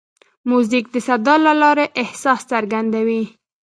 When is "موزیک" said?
0.49-0.85